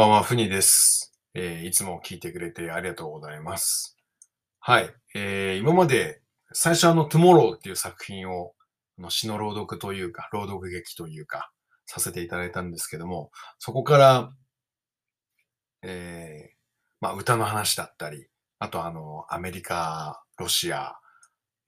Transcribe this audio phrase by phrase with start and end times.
[0.00, 1.12] ばんは、ふにです。
[1.34, 3.98] えーいつも聞いてくれてありがとうございます。
[4.58, 4.88] はい。
[5.14, 6.22] えー今まで、
[6.54, 8.54] 最初あの、トゥモローっていう作品を、
[8.98, 11.52] あの詩の朗読というか、朗読劇というか、
[11.84, 14.30] させていただいたんですけども、そこから、
[15.82, 16.54] えー
[17.02, 18.26] まあ、歌の話だったり、
[18.58, 20.94] あとあの、アメリカ、ロシア、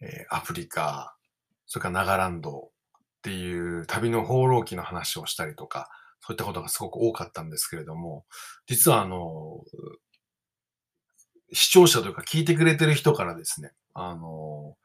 [0.01, 1.19] えーアフリカ、
[1.67, 2.61] それからナガランドっ
[3.20, 5.91] ていう旅の放浪記の話をしたりとか、
[6.23, 8.25] そういったことがすごく多かったんですけれども、
[8.67, 9.61] 実はあの、
[11.53, 14.77] 視聴者というか聞いてくれてる人からですね、あの、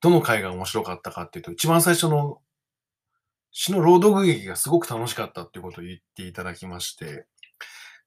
[0.00, 2.40] どの回が面白かったかっていうと、一番最初の
[3.52, 7.26] 詩の朗読劇がすごく楽しかったっていうことを言っていただきまして、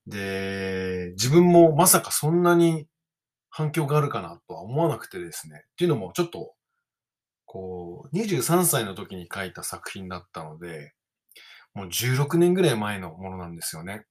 [0.07, 2.87] で、自分もまさかそんなに
[3.49, 6.55] 反響があるかなとは思わなくてですね、っていうのもちょっと、
[7.45, 10.93] こう、23歳の時に書いた作品だったので、
[11.75, 14.05] もう16年ぐらい前のものなんですよね。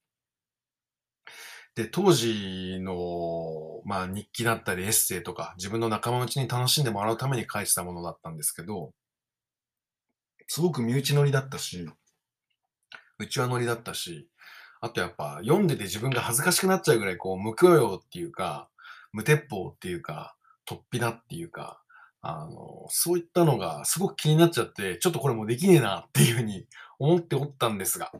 [1.75, 8.93] で、当時の、まあ日記だったりエッセイとか、自分の仲間内に楽しんでもらうために書いてたものだったんですけど、
[10.47, 11.89] すごく身内乗りだったし、
[13.17, 14.29] うちわ乗りだったし、
[14.79, 18.69] あとやっぱ読んでて自分が恥ずかしくなっちゃうぐらいこう無許容っていうか、
[19.11, 20.35] 無鉄砲っていうか、
[20.69, 21.81] 突飛だっていうか、
[22.21, 26.65] あの、そういったのがすごく気になっちゃって、ちょっとこれもうできねえなっていうふうに
[26.99, 28.11] 思っておったんですが、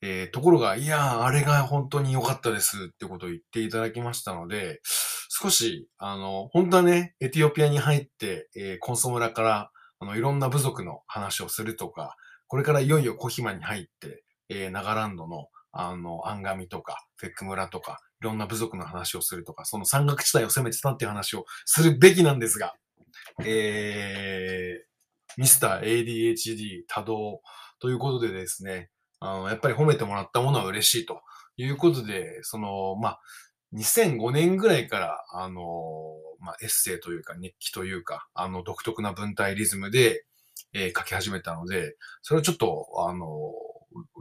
[0.00, 4.80] えーところが、いや、あれが本当に良かったですってことを言っていただきましたので、
[5.28, 22.74] 少し、あの、本当はね、エティオピアに入って、えーコンソ村から、あの、いろんな部族の話をするとか、これからいよいよコヒマに入って、えーナガランドの、あの、アンガミとか、フェック村とか、いろんな部族の話をするとか、その山岳地帯を攻めてたっていう話をするべきなんですが、
[23.44, 27.40] えー、ミスター ADHD 多動
[27.80, 28.90] ということでですね、
[29.20, 31.22] あの、やっぱり褒めてもらったものは嬉しいと
[31.56, 33.20] いうことで、その、まあ、
[33.74, 35.62] 2005年ぐらいから、あの、
[36.40, 40.24] まあ、エッセイというか日記というか、あの、独特な文体リズムで、
[40.72, 43.52] えー書き始めたので、それをちょっと、あの、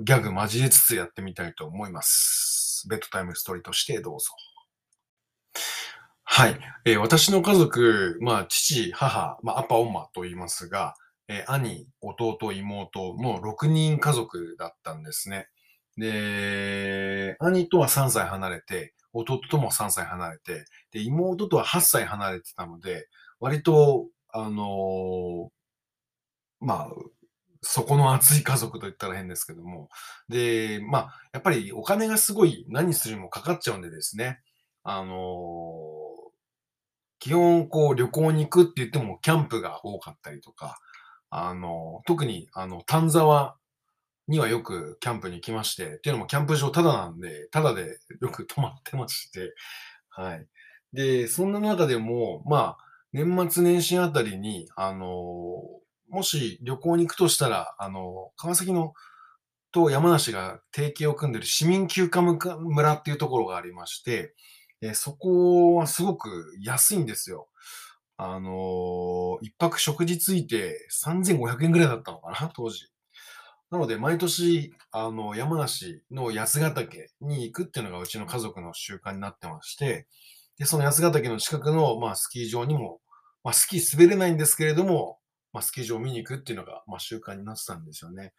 [0.04, 2.88] ギャグ交えつつやってみたいと思います。
[2.90, 4.28] ベッドタイムストーリーとしてどうぞ。
[6.24, 6.60] はい。
[6.86, 10.96] えー私の家族、まあ、父、母、まあ、アパ、オマと言いますが、
[11.28, 15.48] えー兄、弟、妹の6人家族だったんですね。
[15.98, 25.50] で、兄とは3歳離れて、弟とも3歳離れて、で、妹とは8歳離れてたので、割と、あのー
[26.60, 26.94] まあ、
[27.62, 29.90] そこの熱い家族と言ったら変ですけども。
[30.30, 34.40] で、まあ、やっぱりお金がすごい何するにもかかっちゃうんでですね。
[34.84, 36.28] あのー
[37.20, 40.78] 基本こう旅行に行くって言ってもキャンプが多かったりとか、
[41.30, 43.58] あの特にあの丹沢
[44.28, 49.54] にはよくキャンプに行きまして、っていうのもキャンプ場タダなんで、タダでよく泊まってまして、
[50.10, 50.46] はい。
[50.94, 52.78] で、そんな中でも、まあ、
[53.14, 55.08] 年末年始あたりに、あの
[56.10, 58.94] もし旅行に行くとしたら、あの川崎の
[59.72, 64.34] と山梨が提携を組んでる市民休暇村っていうところがありまして、
[64.82, 67.48] えそこはすごく安いんですよ。
[68.18, 72.88] あのー一泊食事ついて3500円ぐらいだったのかな、当時。
[73.70, 80.08] なので、毎年、あの、山梨の八ヶ岳に行くっていうのがうちの家族の習慣になってまして、
[80.58, 83.02] で、その八ヶ岳の近くの、まあ、スキー場にも、
[83.44, 85.20] まあ、スキー滑れないんですけれども、
[85.54, 88.34] まあ、スキー場を見に行くっていうのが、まあ、習慣になってたんですよね。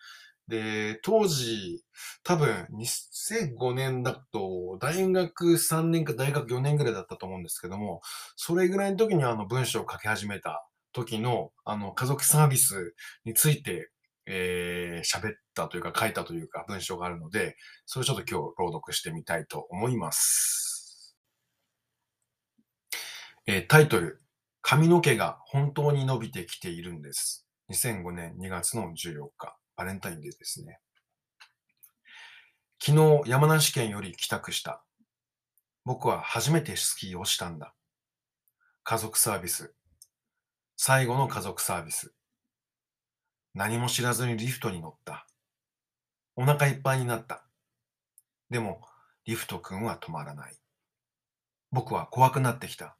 [0.48, 1.84] で、当時、
[2.24, 8.00] 多分2005年だと、大学3年か大学4年ぐらいだったと思うんですけども、
[8.36, 12.94] それぐらいの時にあの文章を書き始めた時の、あの、家族サービス
[13.24, 13.90] について、
[14.26, 17.56] えー喋ったというか書いたというか文章があるので、
[17.86, 21.16] それをちょっと今日朗読してみたいと思います。
[23.46, 24.22] えータイトル、
[24.62, 27.46] 髪の毛が本当に伸びてきているんです。
[27.70, 30.80] 2005年2月の14日、バレンタインデーですね。
[32.84, 34.82] 昨日山梨県より帰宅した。
[35.84, 37.74] 僕は初めてスキーをしたんだ。
[38.82, 39.72] 家族サービス。
[40.76, 42.12] 最後の家族サービス。
[43.54, 45.28] 何も知らずにリフトに乗った。
[46.34, 47.44] お腹いっぱいになった。
[48.50, 48.80] でも、
[49.26, 50.56] リフト君は止まらない。
[51.70, 52.96] 僕は怖くなってきた。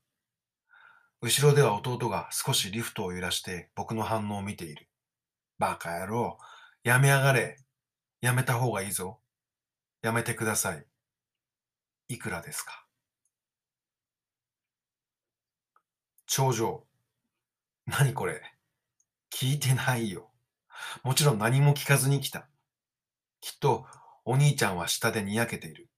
[1.23, 4.89] 後ろでは弟が少しリフトを揺らして僕の反応を見ている。
[5.59, 6.39] バカ野郎。
[6.85, 7.59] やめやがれ。
[8.21, 9.21] やめた方がいいぞ。
[10.03, 10.87] やめてください。
[12.09, 12.85] いくらですか？
[16.27, 16.85] 頂上。
[17.87, 18.41] 何これ？
[19.31, 20.31] 聞いてないよ。
[21.03, 22.49] もちろん何も聞かずに来た。
[23.41, 23.87] きっと、
[24.25, 25.89] お兄ちゃんは下でにやけている。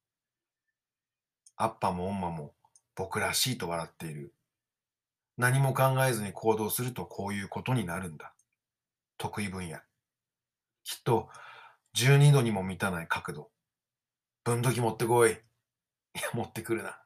[1.56, 2.54] アッパもオンマも
[2.94, 4.34] 僕らしいと笑っている。
[5.36, 8.34] 何も考えずに行動するとこういうことになるんだ。
[9.18, 9.78] 得意分野。
[10.90, 11.28] きっと
[11.96, 13.50] 12度にも満たない角度。
[14.42, 15.30] 分度器持ってこい。
[15.30, 15.38] いや、
[16.34, 17.00] 持ってくるな。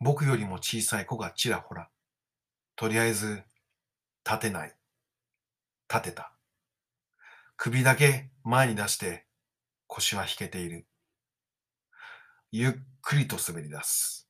[0.00, 1.88] 僕よりも小さい子がちらほら。
[2.74, 3.42] とりあえず、
[4.26, 4.76] 立てない。
[5.88, 6.34] 立てた。
[7.56, 9.24] 首だけ前に出して
[9.86, 10.86] 腰は引けている。
[12.52, 14.28] ゆっくりと滑り出す。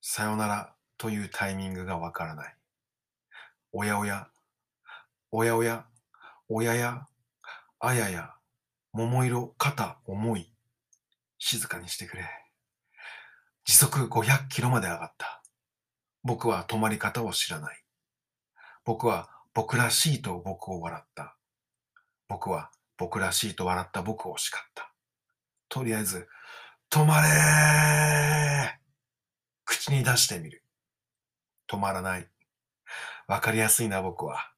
[0.00, 2.56] さよならというタイミングがわからない。
[3.70, 4.26] おやおや、
[5.30, 5.86] おやおや、
[6.52, 7.06] おや、
[7.78, 8.34] あやや、
[8.92, 10.52] 桃色、肩、重い。
[11.38, 12.28] 静かにしてくれ。
[13.64, 15.44] 時速500キロまで上がった。
[16.24, 17.84] 僕は止まり方を知らない。
[18.84, 21.36] 僕は僕らしいと僕を笑った。
[22.26, 24.92] 僕は僕らしいと笑った僕を叱った。
[25.68, 26.26] とりあえず、
[26.90, 28.70] 止まれー
[29.64, 30.64] 口に出してみる。
[31.68, 32.28] 止まらない。
[33.28, 34.52] わかりやすいな、僕は。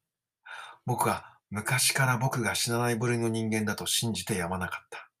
[0.87, 5.11] 僕は昔から僕が死なない部類の人間だと信じてやまなかった。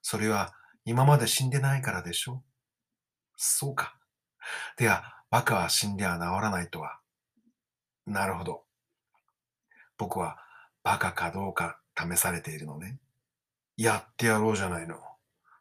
[0.00, 0.52] それは
[0.84, 2.44] 今まで死んでないからでしょ
[3.34, 3.98] そうか。
[4.78, 7.00] では、バカは死んでは治らないとは。
[8.06, 8.62] なるほど。
[9.98, 10.36] 僕は
[10.84, 13.00] バカかどうか試されているのね。
[13.76, 14.94] やってやろうじゃないの。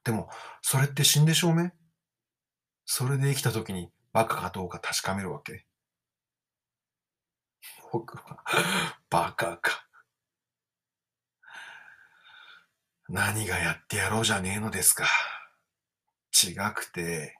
[0.03, 0.29] でも、
[0.61, 1.71] それって死んで証明
[2.85, 5.65] それで生きた時にバカかどうか確かめるわけ
[7.91, 8.43] 僕は
[9.09, 9.85] バカか。
[13.07, 15.05] 何がやってやろうじゃねえのですか。
[16.33, 17.37] 違くて、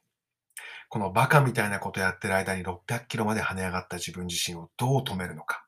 [0.89, 5.65] このバカみたいなことやってる間に600キロまで跳ね上がった自分自身をどう止めるのか。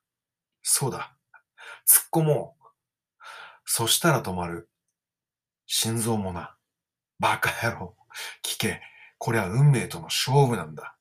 [0.61, 1.17] そうだ。
[1.87, 2.63] 突っ込もう。
[3.65, 4.69] そしたら止まる。
[5.65, 6.55] 心臓もな。
[7.19, 7.95] バカ野郎。
[8.43, 8.81] 聞け。
[9.17, 10.95] これは運命との勝負なんだ。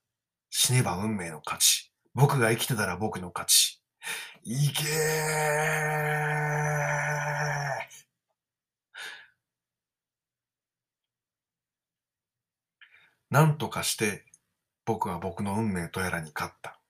[0.50, 1.85] 死ねば運命の勝ち。
[2.16, 3.78] 僕が生きてたら僕の勝ち。
[4.42, 4.86] いけー
[13.28, 14.24] なんとかして
[14.86, 16.80] 僕は僕の運命とやらに勝った。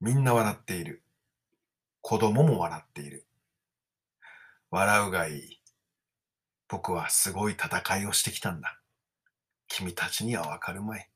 [0.00, 1.04] みんな笑っている。
[2.00, 3.26] 子供も笑っている。
[4.70, 5.60] 笑うがいい。
[6.68, 8.80] 僕はすごい戦いをしてきたんだ。
[9.68, 11.10] 君たちにはわかるまい。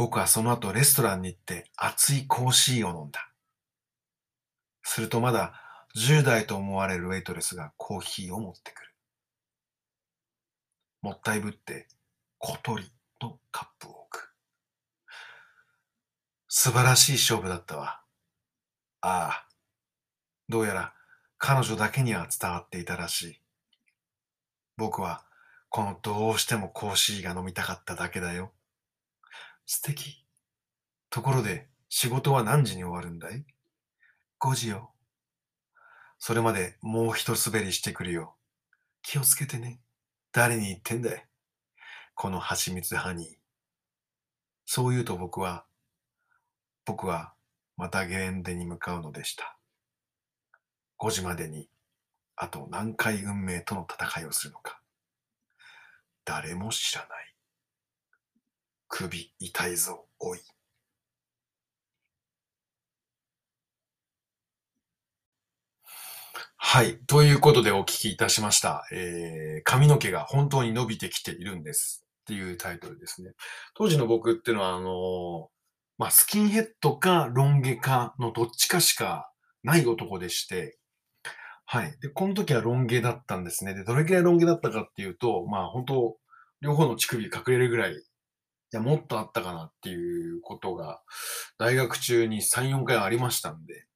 [0.00, 3.28] 僕はその後レストランに行って熱いコーヒーを飲んだ。
[4.82, 5.52] するとまだ
[5.94, 8.94] 10代と思われるウェイトレスがコーヒーを持ってくる。
[11.02, 11.86] もったいぶって
[12.38, 14.32] 小鳥とカップを置く。
[16.48, 18.00] 素晴らしい勝負だったわ。
[19.02, 19.48] ああ、
[20.48, 20.94] どうやら
[21.36, 23.40] 彼女だけには伝わっていたらしい。
[24.78, 25.26] 僕は
[25.68, 28.50] このどうしてもコーヒーが飲みたかっただけだよ。
[29.72, 30.26] 素敵。
[31.10, 33.44] ところで仕事は何時に終わるんだい
[34.40, 34.92] ?5 時よ。
[36.18, 38.34] それまでもう一滑りしてくるよ。
[39.00, 39.80] 気をつけてね。
[40.32, 41.24] 誰に言ってんだい？
[42.16, 43.28] この蜂蜜ハニー。
[44.66, 45.64] そう言うと僕は、
[46.84, 47.34] 僕は
[47.76, 49.56] またゲレンデに向かうのでした。
[50.98, 51.68] 5時までに、
[52.34, 54.80] あと何回運命との戦いをするのか。
[56.24, 57.29] 誰も知らない。
[58.90, 60.40] 首痛いぞ、おい。
[66.56, 66.98] はい。
[67.06, 68.84] ということでお聞きいたしました。
[68.92, 72.04] えー、髪の毛が本当に伸びてきているんです。
[72.22, 73.30] っていうタイトルですね。
[73.74, 75.50] 当時の僕っていうのは、あの、
[75.96, 79.32] まあ、スキンヘッドかロン毛かのどっちかしか
[79.62, 80.78] ない男でして、
[81.64, 81.96] はい。
[82.02, 83.74] で、この時はロン毛だったんですね。
[83.74, 86.16] で、どれくらいロン毛だったかっていうと、まあ本当、
[86.60, 88.09] 両方の乳首隠れるぐらい、
[88.72, 91.02] いや、もっとあったかなっていうことが、
[91.58, 93.86] 大学中に3、4回ありましたんで、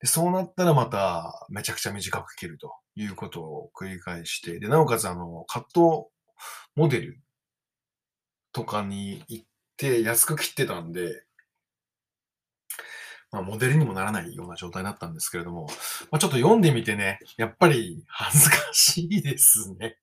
[0.00, 6.10] でそうなったらまた、めちゃくちゃ短く切るということを繰り返して、で、なおかつ、あの、カット
[6.74, 7.20] モデル
[8.52, 11.24] とかに行って安く切ってたんで、
[13.30, 15.66] まあ、モデルにもならないような状態だったんですけれども、
[16.12, 19.98] まあ、ちょっと読んでみてね、やっぱり恥ずかしいですね。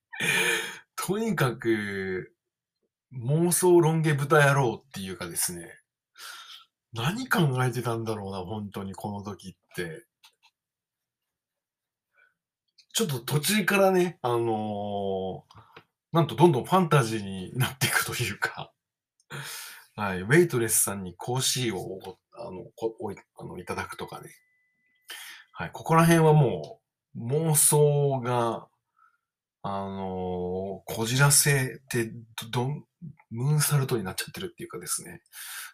[0.97, 2.33] とにかく、
[3.13, 5.67] 妄想ロン毛豚野郎っていうかですね、
[6.93, 10.05] 何考えてたんだろうな、本当にこの時って。
[12.93, 15.41] ちょっと途中からね、あのー、
[16.11, 18.73] なんとどんどんファンタジーになっていくというか、
[19.95, 24.29] はい、ウェイトレスさんにコーヒーをあのこおいあのいただくとかね。
[25.53, 26.79] はい、ここら辺はも
[27.15, 28.67] う妄想が、
[29.63, 32.11] あの、こじらせて、
[32.51, 32.83] どん
[33.29, 35.21] ムーンサルトになっちゃってるっていうかですね。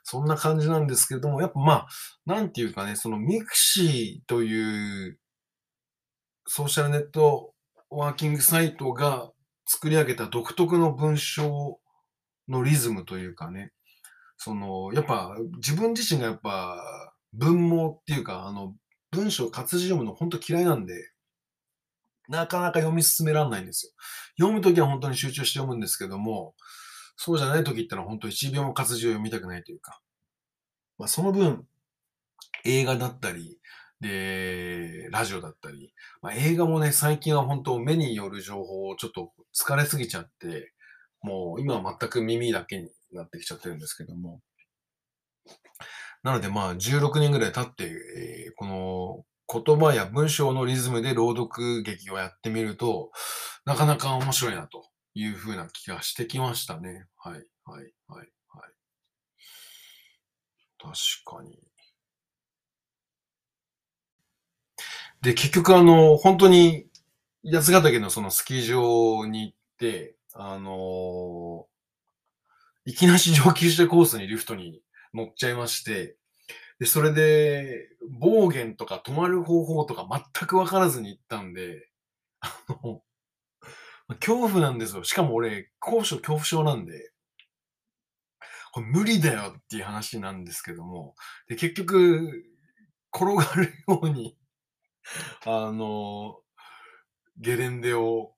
[0.04, 1.88] そんな感じなんですけれども、やっぱまあ、
[2.26, 5.20] なんていうかね、そのミクシーという
[6.48, 7.54] ソーシャルネット
[7.90, 9.32] ワーキングサイトが
[9.66, 11.80] 作り上げた独特の文章
[12.48, 13.72] のリズムというかね、
[14.38, 16.78] その、やっぱ自分自身がやっぱ
[17.34, 18.76] 文盲っていうか、あの、
[19.12, 20.94] 文章活字読むの本当嫌いなんで、
[22.28, 23.92] なかなか読み進められないんですよ。
[24.38, 26.54] 読むときは本当に集中して読むんですけども、
[27.16, 30.00] そうじゃないときってのは本当1秒も活字を読みたくないというか、
[30.98, 31.66] まあ、その分、
[32.66, 33.60] 映画だったり、
[34.00, 40.74] で、ラジオだったり、まあ、映画もね、最近は本当目による情報をちょっと疲れすぎちゃって、
[41.22, 44.42] もう今は全く耳だけになってきちゃってるんですけども。
[46.24, 53.12] なのでまあ16年ぐらい経って、えー、この言葉や文章のリズムで朗読劇をやってみると、
[53.66, 57.08] なかなか面白いなというふうな気がしてきましたね。
[57.18, 57.34] はい、
[57.66, 58.72] はい、はい、はい。
[60.78, 60.94] 確
[61.26, 61.60] かに。
[65.22, 66.88] で、結局あの、本当に
[67.50, 74.82] 八ヶ岳のそのスキー場に行って、あのー、いきなし上級者コースにリフトに
[75.14, 76.18] 乗っちゃいまして、
[76.80, 81.90] で、それで、暴言とか止まる方法とか全くわからずに行ったんで、
[82.40, 82.54] あ
[82.84, 83.02] の、
[84.20, 85.04] 恐怖なんですよ。
[85.04, 87.12] しかも俺、高所恐怖症なんで、
[88.72, 91.16] これ無理だよっていう話なんですけども、
[91.48, 92.44] で、結局、
[93.14, 94.38] 転がるように
[95.46, 96.40] あの、
[97.38, 98.34] ゲレンデを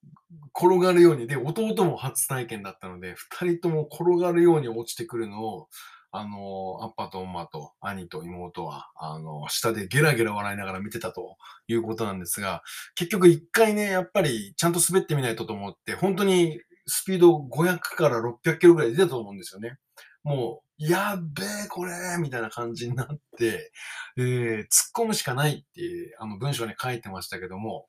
[0.56, 5.70] 転がるように、で、弟も初体験だったので、二人とも転がるように落ちてくるのを、
[6.12, 11.38] あの、アッパとオンマと兄と妹は、あの、下でゲラゲラ笑いながら見てたと
[11.68, 12.64] いうことなんですが、
[12.96, 19.78] 結局一回ね、やっぱりちゃんと滑ってみないとと思って、本当にスピード500から600キロぐらい出たと思うんですよね。
[20.24, 23.72] もう、やっべえ、これみたいな感じになって、
[24.18, 27.88] えー、突っ込むしかないって、あの文章に書いてましたけども、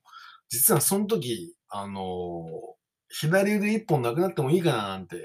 [0.49, 2.43] 実はその時、あの、
[3.09, 5.17] 左腕一本なくなってもいいかななんて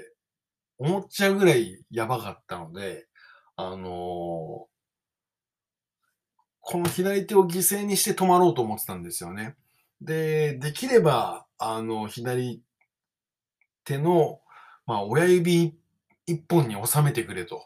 [0.79, 3.07] 思っちゃうぐらいやばかったので、
[3.55, 3.81] あのー、
[6.69, 9.55] この左手を犠牲にして止まろうと思ってたんですよね。
[10.01, 12.61] で、できれば、あの、左
[13.83, 14.41] 手の、
[14.85, 15.77] まあ、親指
[16.25, 17.65] 一本に収めてくれと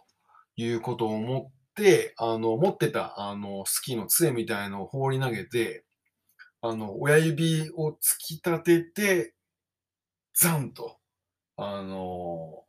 [0.55, 5.83] いうことを思って、あの、持ってた、あの、スキーの杖みたいのを放り投げて、
[6.61, 9.33] あの、親指を突き立てて、
[10.35, 10.99] ザンと、
[11.57, 12.63] あの、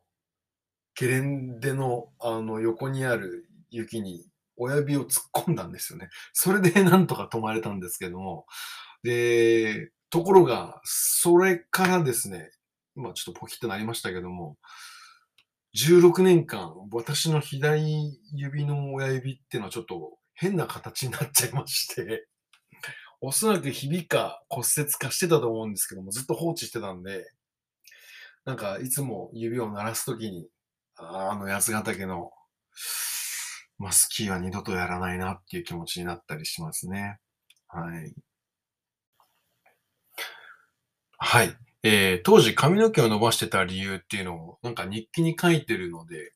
[1.02, 4.24] ゲレンデの、あの、横にある雪に
[4.56, 6.10] 親指を突っ込んだんですよね。
[6.32, 8.46] それで なんとか止まれたんですけども、
[9.02, 12.52] で、ところが、それからですね、
[12.94, 14.58] 今ちょっとポキッとなりましたけども、
[15.74, 22.28] 16年間、私の左指の親指っていうのはちょっと変な形になっちゃいまして、
[23.20, 27.28] おそらくひびか骨折かしてたと思うんですけども、ずっと放置してたんで、
[28.44, 30.48] なんかいつも指を鳴らすときに、
[30.96, 32.30] あの八ヶ岳の、
[33.78, 37.18] まあ、スキーは二度とやらないなっていう気持ちになったりしますね。
[37.68, 38.14] はい。
[41.18, 41.56] はい。
[41.84, 46.32] えー、当時髪の毛を伸ばしてた理由っていうのをなんか日記に書いてるので、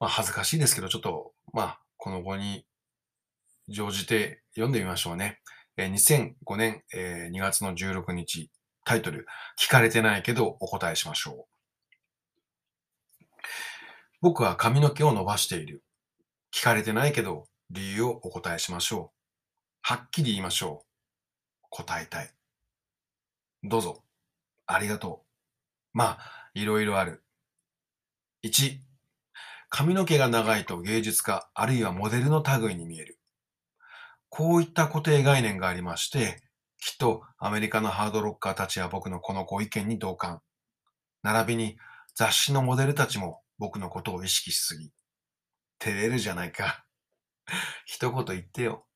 [0.00, 2.66] まあ恥ずかしいですけど、ちょっと、まあ、この後に
[3.68, 5.40] 乗じて読んでみましょうね。
[5.76, 8.50] えー、2005年、えー、2月の16日、
[8.84, 9.26] タイトル、
[9.58, 11.53] 聞かれてないけどお答えしましょう。
[14.24, 15.84] 僕は髪の毛を伸ばしている。
[16.50, 19.18] 聞かれてないけど理由をお答えしましょう。
[19.82, 21.66] はっきり言いましょう。
[21.68, 22.30] 答えたい。
[23.64, 24.02] どうぞ。
[24.66, 25.26] ありがとう。
[25.92, 27.22] まあ、いろいろある。
[28.46, 28.78] 1、
[29.68, 33.18] 髪の毛が長いと芸術家、あるいはモデルの類に見える。
[34.30, 36.40] こういった固定概念がありまして、
[36.78, 40.40] きっとアメリカのハードロッカーたちは僕のこのご意見に同感。
[41.22, 41.76] 並びに
[42.14, 44.92] 雑誌のモデルたちも僕のことを意識しすぎ。
[45.78, 46.84] 照れるじゃないか。
[47.84, 48.86] 一言言ってよ。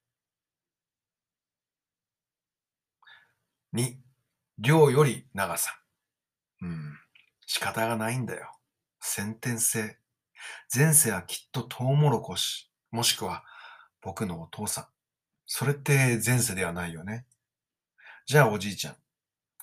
[3.75, 3.97] 2、
[4.59, 5.79] 量より長さ。
[6.63, 6.99] うん。
[7.47, 8.59] 仕方がないんだよ。
[9.01, 9.99] 先天性。
[10.75, 12.71] 前世はきっとトウモロコシ。
[12.91, 13.45] もしくは
[14.01, 14.87] 僕のお父さん。
[15.47, 17.27] それって前世ではないよね。
[18.27, 18.97] じゃあおじいちゃん。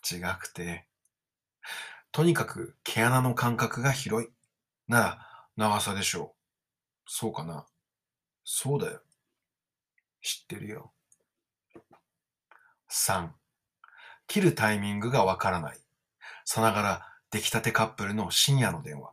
[0.10, 0.88] 違くて。
[2.12, 4.30] とにかく毛穴の間隔が広い。
[4.88, 7.06] なら長さでしょう。
[7.08, 7.66] そうかな。
[8.44, 9.02] そうだよ。
[10.22, 10.92] 知ってるよ。
[12.90, 13.30] 3。
[14.28, 15.78] 切るタイミングがわからない。
[16.46, 19.12] さながら出来たてカップルの深夜の電話。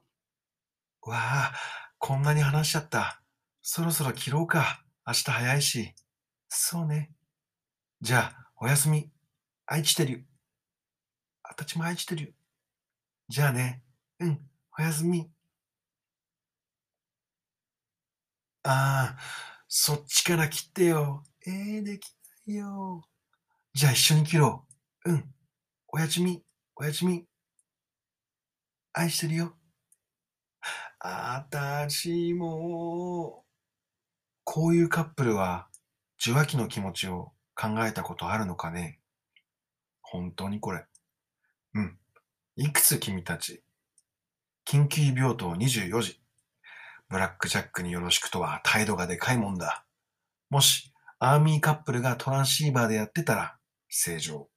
[1.02, 1.52] わあ、
[1.98, 3.20] こんなに話しちゃった。
[3.60, 4.84] そろそろ切ろうか。
[5.06, 5.94] 明日早いし。
[6.48, 7.10] そうね。
[8.00, 9.10] じゃあ、おやすみ。
[9.66, 10.26] 愛してる。
[11.42, 12.34] あたちも愛してる。
[13.28, 13.82] じゃあね。
[14.20, 14.40] うん、
[14.78, 15.30] おやすみ。
[18.64, 19.18] ああ、
[19.66, 21.24] そっちから切ってよ。
[21.46, 22.14] えー、でき
[22.46, 23.02] ないよ。
[23.74, 24.66] じゃあ一緒に切ろ
[25.04, 25.10] う。
[25.10, 25.34] うん。
[25.88, 26.44] おやすみ、
[26.76, 27.26] おやすみ。
[28.92, 29.56] 愛してるよ。
[31.00, 33.44] あたしも。
[34.44, 35.68] こういうカップルは
[36.20, 39.00] 受話器の気持ちを考えたことあるのかね
[40.02, 40.84] 本当にこれ。
[41.74, 41.98] うん。
[42.54, 43.64] いくつ君たち？
[44.68, 46.21] 緊急病棟24時。
[47.12, 49.84] ブラックジャックによろしくとは態度がでかいもんだ。
[50.48, 53.58] もし、アーミーカップルがトランシーバーでやってたら、
[53.90, 54.48] 正常。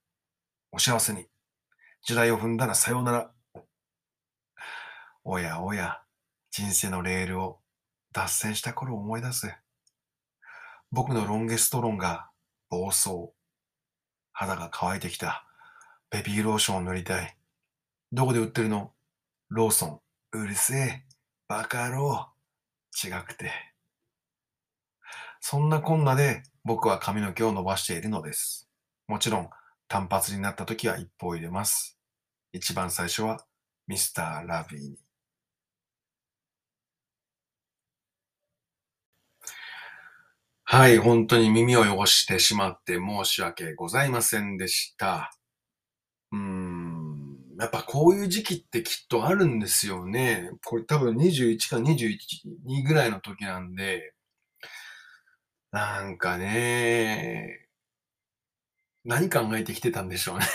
[0.72, 1.26] お幸せに。
[2.02, 3.30] 時代を踏んだらさようなら。
[5.22, 6.00] おやおや、
[6.50, 7.60] 人生のレールを
[8.12, 9.54] 脱線した頃を思い出す。
[10.90, 12.30] 僕のロンゲストロンが
[12.70, 13.32] 暴走。
[14.32, 15.44] 肌が乾いてきた。
[16.10, 17.36] ベビーローションを塗りたい。
[18.12, 18.92] どこで売ってるの？
[19.50, 20.00] ローソン。
[20.32, 21.06] うるせえ。
[21.48, 22.35] バカ野郎。
[23.04, 23.50] 違くて。
[25.40, 28.68] そんなこんなで僕は髪の毛を伸ばしているのです。
[29.06, 29.50] もちろん
[29.88, 31.98] 単発になった時は一歩入れます。
[32.52, 33.44] 一番最初は
[33.86, 34.98] ミスター・ラビーに。
[40.64, 45.30] はい、本当に耳を汚してしまって申し訳ございませんでした。
[46.32, 46.75] うん、
[47.58, 50.50] やっぱこういう時期ってきっとあるんですよね。
[50.64, 54.12] これ多分21か21ぐらいの時なんで、
[55.72, 57.68] なんかね、
[59.04, 60.46] 何考えてきてたんでしょうね。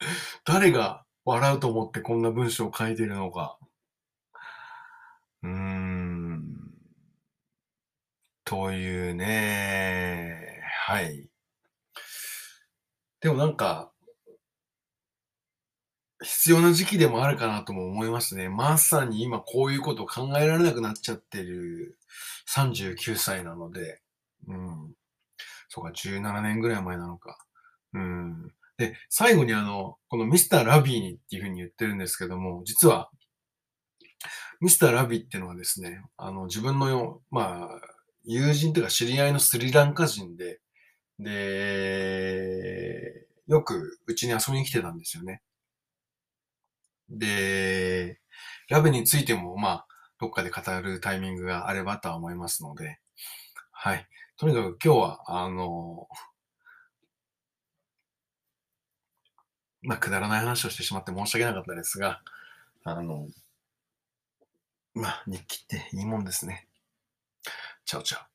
[0.44, 3.58] 誰が笑うと思ってこんな文章を書いてるのか。
[5.42, 6.74] うーん。
[8.44, 11.30] というね、はい。
[13.20, 13.93] でもなんか、
[16.24, 18.48] 必要な時期でもあるかなとも思いますね。
[18.48, 21.98] まさに今こういうことを考えられなくなっちゃってる
[22.54, 24.00] 39歳なので、
[24.48, 24.94] うん。
[25.68, 27.38] そうか、17年ぐらい前なのか。
[27.92, 28.52] うん。
[28.76, 33.10] で、最後にあの、このミスター・ラビーにっていうふうに言ってるんですけども、実は、
[34.60, 37.80] ミスター・ラビーっていうのはですね、あの、自分のよ、まあ、
[38.24, 40.60] 友人というか知り合いのスリランカ人で、
[41.18, 42.94] で、
[43.46, 45.42] よくうちに遊びに来てたんですよね。
[47.10, 48.20] で、
[48.68, 49.86] ラベについても、まあ、
[50.20, 52.98] どっかで語るタイミングがあればとは思いますので、
[53.70, 54.08] はい。
[54.36, 56.08] とにかく今日は、あの、
[59.82, 62.22] まあ、くだらない話をしてしまって申し訳なかったですが、
[62.84, 63.28] あの、
[64.94, 66.68] まあ、日記っていいもんですね。
[67.84, 68.33] チャオチャオ。